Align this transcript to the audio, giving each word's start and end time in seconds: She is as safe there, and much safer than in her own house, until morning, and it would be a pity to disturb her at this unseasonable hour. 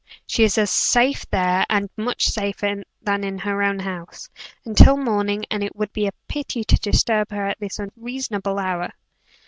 She 0.25 0.43
is 0.43 0.57
as 0.57 0.71
safe 0.71 1.29
there, 1.29 1.63
and 1.69 1.87
much 1.95 2.25
safer 2.25 2.81
than 3.03 3.23
in 3.23 3.37
her 3.37 3.61
own 3.61 3.77
house, 3.77 4.29
until 4.65 4.97
morning, 4.97 5.45
and 5.51 5.63
it 5.63 5.75
would 5.75 5.93
be 5.93 6.07
a 6.07 6.11
pity 6.27 6.63
to 6.63 6.75
disturb 6.79 7.29
her 7.29 7.45
at 7.45 7.59
this 7.59 7.77
unseasonable 7.77 8.57
hour. 8.57 8.93